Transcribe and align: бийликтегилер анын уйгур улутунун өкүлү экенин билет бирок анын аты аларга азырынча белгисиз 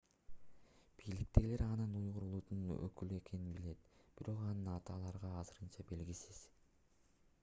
бийликтегилер 0.99 1.63
анын 1.65 1.91
уйгур 1.99 2.25
улутунун 2.29 2.79
өкүлү 2.87 3.19
экенин 3.23 3.53
билет 3.59 3.85
бирок 4.21 4.41
анын 4.47 4.73
аты 4.79 4.97
аларга 4.97 5.37
азырынча 5.43 5.89
белгисиз 5.93 6.41